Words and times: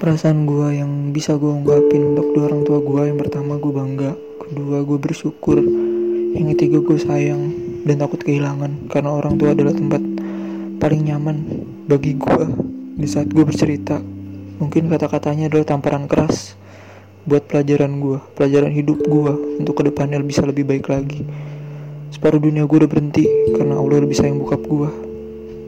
perasaan 0.00 0.48
gue 0.48 0.80
yang 0.80 1.12
bisa 1.12 1.36
gue 1.36 1.52
ungkapin 1.52 2.16
untuk 2.16 2.32
dua 2.32 2.48
orang 2.48 2.64
tua 2.64 2.80
gue 2.80 3.12
yang 3.12 3.20
pertama 3.20 3.60
gue 3.60 3.68
bangga. 3.68 4.16
Kedua 4.40 4.80
gue 4.80 4.96
bersyukur. 4.96 5.60
Yang 6.32 6.56
ketiga 6.56 6.80
gue 6.80 6.96
sayang 6.96 7.52
dan 7.84 8.00
takut 8.00 8.24
kehilangan. 8.24 8.88
Karena 8.88 9.12
orang 9.12 9.36
tua 9.36 9.52
adalah 9.52 9.76
tempat 9.76 10.00
paling 10.80 11.04
nyaman 11.04 11.36
bagi 11.84 12.16
gue 12.16 12.44
di 12.96 13.04
saat 13.04 13.28
gue 13.28 13.44
bercerita. 13.44 14.00
Mungkin 14.56 14.88
kata-katanya 14.88 15.52
adalah 15.52 15.68
tamparan 15.68 16.08
keras 16.08 16.56
buat 17.28 17.44
pelajaran 17.44 18.00
gue 18.00 18.16
pelajaran 18.32 18.72
hidup 18.72 19.04
gue 19.04 19.60
untuk 19.60 19.76
ke 19.76 19.92
depannya 19.92 20.16
bisa 20.24 20.40
lebih 20.48 20.64
baik 20.64 20.88
lagi. 20.88 21.28
Separuh 22.08 22.40
dunia 22.40 22.64
gue 22.64 22.76
udah 22.80 22.88
berhenti 22.88 23.28
karena 23.52 23.76
Allah 23.76 24.00
lebih 24.00 24.16
sayang 24.16 24.40
bokap 24.40 24.64
gue 24.64 24.88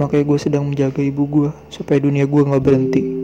makanya 0.00 0.24
gue 0.24 0.38
sedang 0.40 0.64
menjaga 0.64 1.04
ibu 1.04 1.28
gue 1.28 1.50
supaya 1.68 2.00
dunia 2.00 2.24
gue 2.24 2.40
gak 2.40 2.64
berhenti 2.64 3.19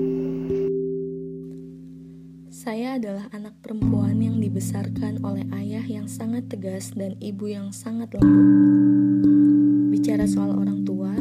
Adalah 2.97 3.29
anak 3.37 3.61
perempuan 3.61 4.25
yang 4.25 4.41
dibesarkan 4.41 5.21
oleh 5.21 5.45
ayah 5.53 5.85
yang 5.85 6.09
sangat 6.09 6.49
tegas 6.49 6.97
dan 6.97 7.13
ibu 7.21 7.45
yang 7.45 7.69
sangat 7.69 8.09
lembut. 8.17 8.49
Bicara 9.93 10.25
soal 10.25 10.57
orang 10.57 10.81
tua, 10.81 11.13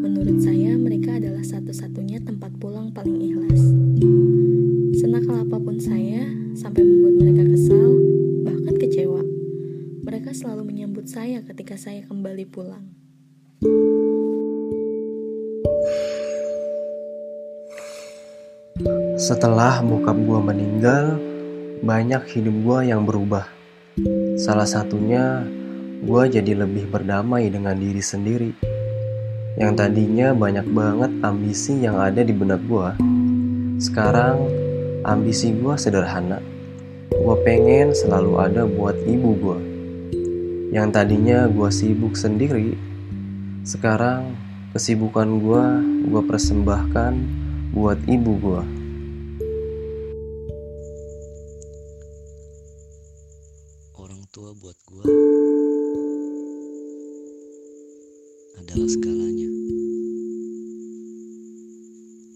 menurut 0.00 0.40
saya 0.40 0.72
mereka 0.72 1.20
adalah 1.20 1.44
satu-satunya 1.44 2.24
tempat 2.24 2.56
pulang 2.56 2.96
paling 2.96 3.28
ikhlas. 3.28 3.60
Senakal 5.04 5.44
apa 5.44 5.60
pun 5.60 5.76
saya, 5.76 6.32
sampai 6.56 6.80
membuat 6.80 7.14
mereka 7.20 7.44
kesal, 7.44 7.92
bahkan 8.48 8.74
kecewa. 8.80 9.20
Mereka 10.08 10.32
selalu 10.32 10.64
menyambut 10.64 11.12
saya 11.12 11.44
ketika 11.44 11.76
saya 11.76 12.08
kembali 12.08 12.48
pulang. 12.48 13.01
Setelah 19.22 19.78
bokap 19.86 20.18
gue 20.18 20.40
meninggal, 20.42 21.14
banyak 21.78 22.26
hidup 22.26 22.56
gue 22.66 22.90
yang 22.90 23.06
berubah. 23.06 23.46
Salah 24.34 24.66
satunya, 24.66 25.46
gue 26.02 26.22
jadi 26.26 26.58
lebih 26.58 26.90
berdamai 26.90 27.46
dengan 27.46 27.78
diri 27.78 28.02
sendiri. 28.02 28.50
Yang 29.54 29.72
tadinya 29.78 30.34
banyak 30.34 30.66
banget 30.66 31.14
ambisi 31.22 31.86
yang 31.86 32.02
ada 32.02 32.26
di 32.26 32.34
benak 32.34 32.66
gue. 32.66 32.98
Sekarang, 33.78 34.42
ambisi 35.06 35.54
gue 35.54 35.74
sederhana. 35.78 36.42
Gue 37.14 37.36
pengen 37.46 37.94
selalu 37.94 38.42
ada 38.42 38.66
buat 38.66 38.98
ibu 39.06 39.38
gue. 39.38 39.58
Yang 40.74 40.98
tadinya 40.98 41.46
gue 41.46 41.70
sibuk 41.70 42.18
sendiri, 42.18 42.74
sekarang 43.62 44.34
kesibukan 44.74 45.30
gue, 45.38 45.64
gue 46.10 46.22
persembahkan 46.26 47.14
buat 47.70 48.02
ibu 48.10 48.34
gue. 48.42 48.81
Gue 54.90 55.14
adalah 58.58 58.88
segalanya. 58.90 59.50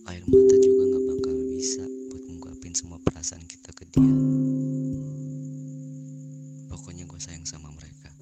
Air 0.07 0.23
mata 0.31 0.55
juga 0.63 0.83
gak 0.95 1.05
bakal 1.11 1.35
bisa 1.51 1.83
buat 2.07 2.23
ngungkapin 2.23 2.71
semua 2.79 3.03
perasaan 3.03 3.43
kita 3.51 3.75
ke 3.75 3.83
dia. 3.91 4.15
Pokoknya 6.71 7.11
gue 7.11 7.19
sayang 7.19 7.43
sama 7.43 7.67
mereka. 7.75 8.15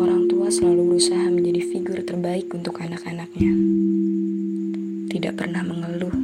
Orang 0.00 0.32
tua 0.32 0.48
selalu 0.48 0.96
berusaha 0.96 1.28
menjadi 1.28 1.60
figur 1.68 2.00
terbaik 2.00 2.48
untuk 2.56 2.80
anak-anaknya. 2.80 3.52
Tidak 5.12 5.36
pernah 5.36 5.60
mengeluh, 5.60 6.16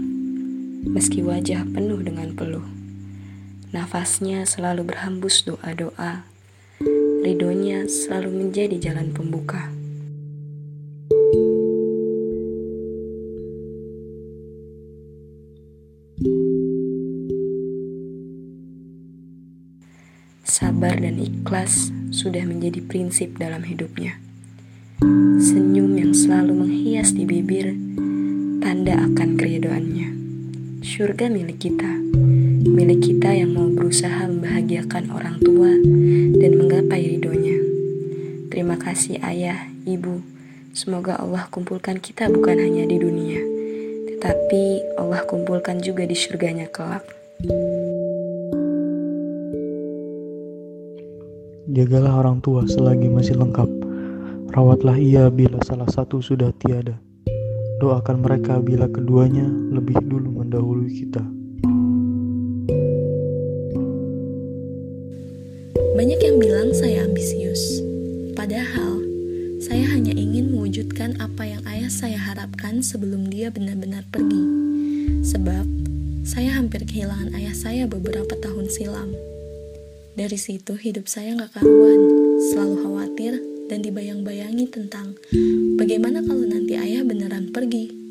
meski 0.88 1.20
wajah 1.20 1.60
penuh 1.68 2.00
dengan 2.00 2.32
peluh. 2.32 2.85
Nafasnya 3.74 4.46
selalu 4.46 4.94
berhembus 4.94 5.42
doa-doa. 5.42 6.22
Ridhonya 7.26 7.90
selalu 7.90 8.46
menjadi 8.46 8.78
jalan 8.78 9.10
pembuka. 9.10 9.74
Sabar 20.46 21.02
dan 21.02 21.18
ikhlas 21.18 21.90
sudah 22.14 22.46
menjadi 22.46 22.78
prinsip 22.86 23.34
dalam 23.34 23.66
hidupnya. 23.66 24.22
Senyum 25.42 25.98
yang 25.98 26.14
selalu 26.14 26.54
menghias 26.54 27.10
di 27.12 27.26
bibir, 27.26 27.74
tanda 28.62 28.94
akan 28.94 29.34
keridoannya. 29.34 30.08
Surga 30.86 31.26
milik 31.28 31.66
kita, 31.66 31.92
milik 32.76 33.08
kita 33.08 33.32
yang 33.32 33.56
mau 33.56 33.72
berusaha 33.72 34.28
membahagiakan 34.28 35.08
orang 35.08 35.40
tua 35.40 35.72
dan 36.36 36.60
menggapai 36.60 37.16
ridhonya. 37.16 37.56
Terima 38.52 38.76
kasih 38.76 39.16
ayah, 39.24 39.72
ibu. 39.88 40.20
Semoga 40.76 41.16
Allah 41.16 41.48
kumpulkan 41.48 41.96
kita 42.04 42.28
bukan 42.28 42.60
hanya 42.60 42.84
di 42.84 43.00
dunia, 43.00 43.40
tetapi 44.12 44.84
Allah 45.00 45.24
kumpulkan 45.24 45.80
juga 45.80 46.04
di 46.04 46.12
surganya 46.12 46.68
kelak. 46.68 47.00
Jagalah 51.72 52.20
orang 52.20 52.44
tua 52.44 52.68
selagi 52.68 53.08
masih 53.08 53.40
lengkap. 53.40 53.72
Rawatlah 54.52 55.00
ia 55.00 55.32
bila 55.32 55.64
salah 55.64 55.88
satu 55.88 56.20
sudah 56.20 56.52
tiada. 56.60 57.00
Doakan 57.80 58.20
mereka 58.20 58.60
bila 58.60 58.84
keduanya 58.84 59.48
lebih 59.48 59.96
dulu 60.04 60.44
mendahului 60.44 60.92
kita. 60.92 61.35
Banyak 65.96 66.20
yang 66.20 66.36
bilang 66.36 66.76
saya 66.76 67.08
ambisius, 67.08 67.80
padahal 68.36 69.00
saya 69.64 69.88
hanya 69.96 70.12
ingin 70.12 70.52
mewujudkan 70.52 71.16
apa 71.16 71.48
yang 71.48 71.64
ayah 71.64 71.88
saya 71.88 72.20
harapkan 72.20 72.84
sebelum 72.84 73.32
dia 73.32 73.48
benar-benar 73.48 74.04
pergi. 74.12 74.44
Sebab 75.24 75.64
saya 76.20 76.52
hampir 76.52 76.84
kehilangan 76.84 77.32
ayah 77.40 77.56
saya 77.56 77.88
beberapa 77.88 78.36
tahun 78.36 78.68
silam. 78.68 79.16
Dari 80.20 80.36
situ 80.36 80.76
hidup 80.76 81.08
saya 81.08 81.32
gak 81.32 81.56
karuan, 81.56 82.00
selalu 82.52 82.76
khawatir 82.84 83.32
dan 83.72 83.80
dibayang-bayangi 83.80 84.68
tentang 84.68 85.16
bagaimana 85.80 86.20
kalau 86.20 86.44
nanti 86.44 86.76
ayah 86.76 87.08
beneran 87.08 87.48
pergi 87.56 88.05